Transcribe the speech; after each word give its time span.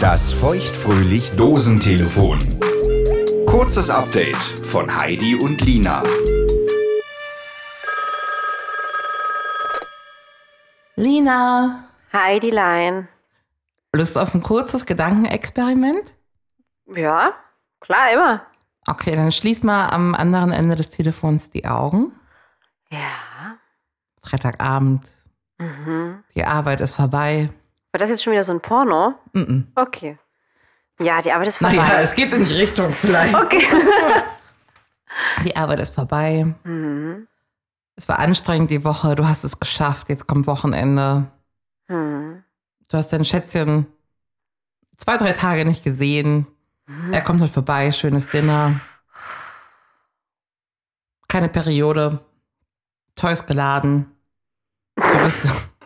Das 0.00 0.32
feuchtfröhlich 0.32 1.32
Dosentelefon. 1.32 2.38
Kurzes 3.46 3.90
Update 3.90 4.36
von 4.64 4.94
Heidi 4.96 5.34
und 5.34 5.60
Lina. 5.60 6.02
Lina, 10.96 11.84
Heidi 12.12 12.50
Lein. 12.50 13.08
Lust 13.92 14.16
auf 14.18 14.34
ein 14.34 14.42
kurzes 14.42 14.86
Gedankenexperiment? 14.86 16.14
Ja, 16.94 17.34
klar, 17.80 18.12
immer. 18.12 18.46
Okay, 18.86 19.14
dann 19.14 19.32
schließ 19.32 19.62
mal 19.62 19.88
am 19.88 20.14
anderen 20.14 20.52
Ende 20.52 20.76
des 20.76 20.90
Telefons 20.90 21.50
die 21.50 21.66
Augen. 21.66 22.12
Ja. 22.90 23.56
Freitagabend, 24.22 25.08
Mhm. 25.58 26.24
die 26.34 26.44
Arbeit 26.44 26.80
ist 26.80 26.96
vorbei. 26.96 27.50
War 27.92 27.98
das 27.98 28.08
jetzt 28.10 28.22
schon 28.22 28.32
wieder 28.32 28.44
so 28.44 28.52
ein 28.52 28.60
Porno? 28.60 29.14
Mm 29.32 29.62
Okay. 29.74 30.18
Ja, 31.00 31.22
die 31.22 31.32
Arbeit 31.32 31.48
ist 31.48 31.58
vorbei. 31.58 31.76
Naja, 31.76 32.00
es 32.00 32.14
geht 32.14 32.32
in 32.32 32.44
die 32.44 32.54
Richtung 32.54 32.92
vielleicht. 32.92 33.34
Okay. 33.34 33.64
Die 35.44 35.56
Arbeit 35.56 35.80
ist 35.80 35.94
vorbei. 35.94 36.54
Mhm. 36.64 37.26
Es 37.96 38.08
war 38.08 38.18
anstrengend 38.18 38.70
die 38.70 38.84
Woche, 38.84 39.14
du 39.14 39.28
hast 39.28 39.44
es 39.44 39.60
geschafft, 39.60 40.08
jetzt 40.08 40.26
kommt 40.26 40.46
Wochenende. 40.46 41.30
Mhm. 41.88 42.42
Du 42.88 42.96
hast 42.96 43.12
dein 43.12 43.24
Schätzchen 43.24 43.86
zwei, 44.96 45.16
drei 45.16 45.32
Tage 45.32 45.64
nicht 45.64 45.84
gesehen. 45.84 46.46
Er 47.12 47.22
kommt 47.22 47.40
halt 47.40 47.50
vorbei, 47.50 47.92
schönes 47.92 48.28
Dinner. 48.28 48.80
Keine 51.28 51.48
Periode. 51.48 52.20
Toys 53.14 53.46
geladen. 53.46 54.10
Du 54.96 55.18
bist, 55.24 55.40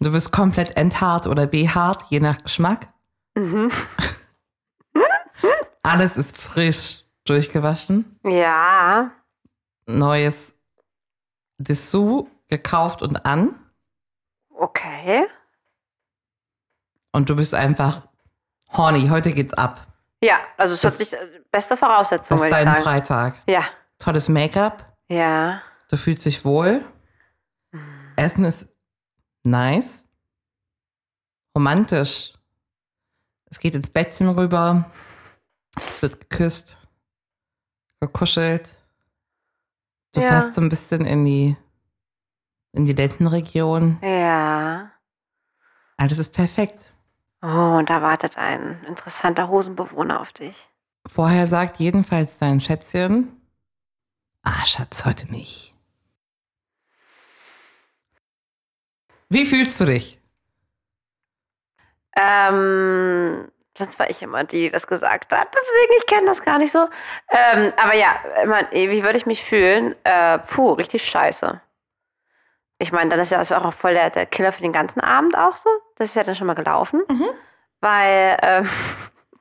du 0.00 0.12
bist 0.12 0.32
komplett 0.32 0.76
enthart 0.76 1.26
oder 1.26 1.46
behaart, 1.46 2.04
je 2.10 2.20
nach 2.20 2.42
Geschmack. 2.42 2.88
Mhm. 3.34 3.70
Alles 5.82 6.16
ist 6.16 6.36
frisch 6.38 7.04
durchgewaschen. 7.26 8.18
Ja. 8.24 9.10
Neues 9.86 10.54
Dessous 11.58 12.26
gekauft 12.48 13.02
und 13.02 13.24
an. 13.26 13.54
Okay. 14.50 15.26
Und 17.12 17.28
du 17.28 17.36
bist 17.36 17.54
einfach 17.54 18.06
horny. 18.72 19.08
Heute 19.08 19.32
geht's 19.32 19.54
ab. 19.54 19.86
Ja, 20.22 20.38
also 20.56 20.74
es 20.74 20.80
Das- 20.80 20.94
hat 20.94 20.98
sich 20.98 21.12
äh, 21.12 21.28
beste 21.50 21.76
Voraussetzung, 21.76 22.38
Das 22.38 22.44
ist 22.46 22.52
dein. 22.52 22.82
Freitag. 22.82 23.42
Ja. 23.46 23.64
Tolles 23.98 24.28
Make-up. 24.28 24.96
Ja. 25.08 25.60
Du 25.90 25.96
fühlst 25.96 26.24
dich 26.24 26.44
wohl. 26.44 26.82
Essen 28.16 28.44
ist 28.44 28.68
nice. 29.44 30.06
Romantisch. 31.56 32.34
Es 33.46 33.58
geht 33.60 33.74
ins 33.74 33.90
Bettchen 33.90 34.28
rüber. 34.30 34.90
Es 35.86 36.02
wird 36.02 36.18
geküsst. 36.28 36.78
Gekuschelt. 38.00 38.76
Du 40.12 40.20
Ja. 40.20 40.28
fährst 40.28 40.54
so 40.54 40.60
ein 40.60 40.68
bisschen 40.68 41.04
in 41.04 41.24
die, 41.24 41.56
in 42.72 42.84
die 42.86 42.92
Lendenregion. 42.92 43.98
Ja. 44.02 44.90
Alles 45.96 46.18
ist 46.18 46.32
perfekt. 46.32 46.92
Oh, 47.42 47.76
und 47.78 47.90
da 47.90 48.02
wartet 48.02 48.36
ein 48.36 48.82
interessanter 48.84 49.48
Hosenbewohner 49.48 50.20
auf 50.20 50.32
dich. 50.32 50.56
Vorher 51.06 51.46
sagt 51.46 51.78
jedenfalls 51.78 52.38
dein 52.38 52.60
Schätzchen, 52.60 53.40
ah, 54.42 54.64
Schatz, 54.64 55.04
heute 55.04 55.30
nicht. 55.30 55.73
Wie 59.34 59.46
fühlst 59.46 59.80
du 59.80 59.86
dich? 59.86 60.20
Ähm, 62.16 63.48
sonst 63.76 63.98
war 63.98 64.08
ich 64.08 64.22
immer 64.22 64.44
die, 64.44 64.60
die 64.60 64.70
das 64.70 64.86
gesagt 64.86 65.32
hat. 65.32 65.48
Deswegen, 65.52 65.92
ich 65.98 66.06
kenne 66.06 66.26
das 66.28 66.40
gar 66.44 66.58
nicht 66.58 66.70
so. 66.70 66.86
Ähm, 67.30 67.72
aber 67.76 67.96
ja, 67.96 68.14
ich 68.40 68.48
mein, 68.48 68.68
wie 68.70 69.02
würde 69.02 69.18
ich 69.18 69.26
mich 69.26 69.44
fühlen? 69.44 69.96
Äh, 70.04 70.38
puh, 70.38 70.74
richtig 70.74 71.04
scheiße. 71.04 71.60
Ich 72.78 72.92
meine, 72.92 73.10
dann 73.10 73.18
ist 73.18 73.32
ja 73.32 73.38
das 73.38 73.50
auch 73.50 73.74
voll 73.74 73.94
der, 73.94 74.10
der 74.10 74.26
Killer 74.26 74.52
für 74.52 74.62
den 74.62 74.72
ganzen 74.72 75.00
Abend 75.00 75.36
auch 75.36 75.56
so. 75.56 75.68
Das 75.96 76.10
ist 76.10 76.14
ja 76.14 76.22
dann 76.22 76.36
schon 76.36 76.46
mal 76.46 76.54
gelaufen. 76.54 77.02
Mhm. 77.10 77.28
Weil, 77.80 78.38
ähm, 78.40 78.68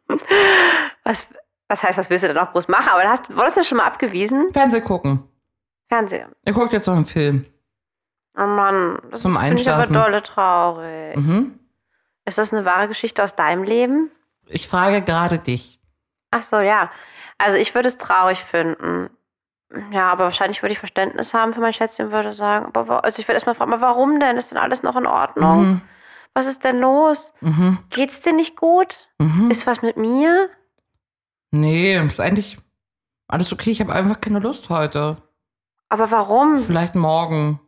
was, 1.03 1.27
was 1.67 1.83
heißt, 1.83 1.99
was 1.99 2.09
willst 2.09 2.23
du 2.23 2.29
denn 2.29 2.37
noch 2.37 2.51
groß 2.51 2.67
machen? 2.67 2.89
Aber 2.89 3.03
hast, 3.03 3.29
wurdest 3.29 3.57
du 3.57 3.59
ja 3.59 3.63
schon 3.63 3.77
mal 3.77 3.85
abgewiesen? 3.85 4.51
Fernseh 4.53 4.81
gucken. 4.81 5.29
Fernseher. 5.87 6.29
Ihr 6.47 6.53
guckt 6.53 6.73
jetzt 6.73 6.87
noch 6.87 6.95
einen 6.95 7.05
Film. 7.05 7.45
Oh 8.35 8.45
Mann, 8.45 8.99
das 9.11 9.21
Zum 9.21 9.37
finde 9.37 9.55
ich 9.61 9.69
aber 9.69 9.83
Einschlafen. 9.83 9.93
dolle 9.93 10.23
traurig. 10.23 11.15
Mhm. 11.17 11.59
Ist 12.25 12.37
das 12.37 12.53
eine 12.53 12.65
wahre 12.65 12.87
Geschichte 12.87 13.23
aus 13.23 13.35
deinem 13.35 13.63
Leben? 13.63 14.11
Ich 14.47 14.67
frage 14.67 15.01
gerade 15.01 15.39
dich. 15.39 15.79
Ach 16.31 16.41
so, 16.43 16.59
ja. 16.59 16.91
Also 17.37 17.57
ich 17.57 17.75
würde 17.75 17.89
es 17.89 17.97
traurig 17.97 18.39
finden. 18.43 19.09
Ja, 19.91 20.11
aber 20.11 20.25
wahrscheinlich 20.25 20.61
würde 20.61 20.73
ich 20.73 20.79
Verständnis 20.79 21.33
haben 21.33 21.53
für 21.53 21.59
mein 21.59 21.73
Schätzchen, 21.73 22.11
würde 22.11 22.33
sagen. 22.33 22.67
Aber 22.73 23.03
also 23.03 23.19
ich 23.19 23.27
würde 23.27 23.35
erstmal 23.35 23.55
fragen, 23.55 23.73
aber 23.73 23.81
warum 23.81 24.19
denn? 24.19 24.37
Ist 24.37 24.51
denn 24.51 24.57
alles 24.57 24.83
noch 24.83 24.95
in 24.95 25.07
Ordnung? 25.07 25.61
Mhm. 25.65 25.81
Was 26.33 26.45
ist 26.47 26.63
denn 26.63 26.79
los? 26.79 27.33
Mhm. 27.41 27.79
Geht's 27.89 28.21
dir 28.21 28.33
nicht 28.33 28.55
gut? 28.55 28.95
Mhm. 29.19 29.51
Ist 29.51 29.67
was 29.67 29.81
mit 29.81 29.97
mir? 29.97 30.49
Nee, 31.51 31.97
ist 31.99 32.19
eigentlich 32.19 32.57
alles 33.27 33.53
okay. 33.53 33.69
Ich 33.71 33.79
habe 33.81 33.93
einfach 33.93 34.19
keine 34.19 34.39
Lust 34.39 34.69
heute. 34.69 35.17
Aber 35.89 36.09
warum? 36.09 36.55
Vielleicht 36.57 36.95
morgen. 36.95 37.59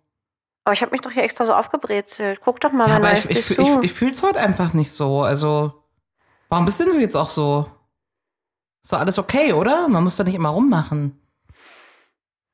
Aber 0.65 0.73
ich 0.73 0.81
habe 0.81 0.91
mich 0.91 1.01
doch 1.01 1.11
hier 1.11 1.23
extra 1.23 1.45
so 1.45 1.53
aufgebrezelt. 1.53 2.41
Guck 2.43 2.59
doch 2.59 2.71
mal, 2.71 2.89
Ja, 2.89 2.95
aber 2.97 3.13
ich, 3.13 3.29
ich, 3.29 3.51
ich, 3.51 3.57
Dessous. 3.57 3.79
ich 3.83 3.93
fühle 3.93 4.11
es 4.11 4.23
heute 4.23 4.39
einfach 4.39 4.73
nicht 4.73 4.91
so. 4.91 5.21
Also, 5.21 5.73
warum 6.49 6.65
bist 6.65 6.79
denn 6.79 6.87
du 6.87 6.99
jetzt 6.99 7.15
auch 7.15 7.29
so? 7.29 7.69
Ist 8.83 8.91
doch 8.91 8.99
alles 8.99 9.17
okay, 9.19 9.53
oder? 9.53 9.87
Man 9.87 10.03
muss 10.03 10.17
doch 10.17 10.25
nicht 10.25 10.35
immer 10.35 10.49
rummachen. 10.49 11.19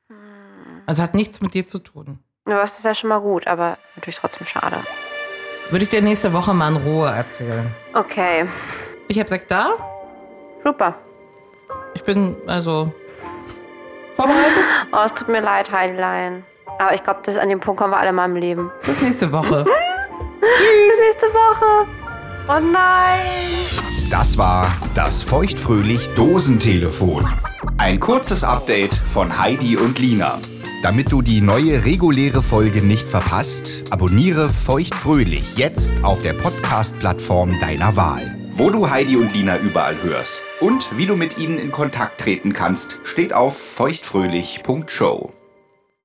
Hm. 0.09 0.81
Also 0.85 1.01
hat 1.03 1.13
nichts 1.13 1.41
mit 1.41 1.53
dir 1.53 1.67
zu 1.67 1.79
tun. 1.79 2.19
Du 2.45 2.53
hast 2.53 2.77
es 2.79 2.83
ja 2.83 2.94
schon 2.95 3.09
mal 3.09 3.19
gut, 3.22 3.47
aber 3.47 3.77
natürlich 3.95 4.17
trotzdem 4.17 4.45
schade. 4.47 4.78
Würde 5.69 5.83
ich 5.83 5.89
dir 5.89 6.01
nächste 6.01 6.33
Woche 6.33 6.53
mal 6.53 6.69
in 6.75 6.78
Ruhe 6.85 7.09
erzählen. 7.09 7.73
Okay, 7.93 8.45
Ich 9.07 9.17
habe 9.17 9.29
gesagt, 9.29 9.49
da, 9.49 9.69
super. 10.63 10.95
ich 11.93 12.03
bin 12.03 12.35
also 12.47 12.91
vorbereitet. 14.16 14.66
Oh, 14.91 15.03
es 15.05 15.13
tut 15.13 15.29
mir 15.29 15.39
leid, 15.39 15.72
Heidilein. 15.72 16.43
Aber 16.79 16.94
ich 16.94 17.03
glaube, 17.03 17.19
an 17.39 17.49
dem 17.49 17.59
Punkt 17.59 17.79
kommen 17.79 17.94
wir 17.94 17.97
alle 17.97 18.11
mal 18.11 18.25
im 18.25 18.35
Leben. 18.35 18.72
Bis 18.85 19.01
nächste 19.01 19.31
Woche. 19.31 19.66
Bis 20.41 20.99
nächste 20.99 21.27
Woche. 21.27 21.88
Oh 22.47 22.59
nein. 22.59 23.19
Das 24.09 24.38
war 24.38 24.67
das 24.95 25.22
feuchtfröhlich 25.23 26.09
Dosentelefon. 26.16 27.31
Ein 27.77 27.99
kurzes 27.99 28.44
Update 28.44 28.94
von 28.95 29.39
Heidi 29.39 29.77
und 29.77 29.99
Lina. 29.99 30.39
Damit 30.83 31.11
du 31.11 31.22
die 31.22 31.41
neue 31.41 31.85
reguläre 31.85 32.41
Folge 32.41 32.81
nicht 32.81 33.07
verpasst, 33.07 33.83
abonniere 33.91 34.49
feuchtfröhlich 34.49 35.55
jetzt 35.55 35.93
auf 36.03 36.23
der 36.23 36.33
Podcast-Plattform 36.33 37.59
deiner 37.59 37.95
Wahl. 37.95 38.35
Wo 38.53 38.69
du 38.69 38.89
Heidi 38.89 39.16
und 39.16 39.33
Lina 39.33 39.57
überall 39.59 40.01
hörst 40.01 40.43
und 40.59 40.89
wie 40.97 41.05
du 41.05 41.16
mit 41.16 41.38
ihnen 41.38 41.57
in 41.57 41.72
Kontakt 41.72 42.19
treten 42.19 42.51
kannst, 42.53 42.99
steht 43.03 43.31
auf 43.33 43.57
feuchtfröhlich.show. 43.57 45.31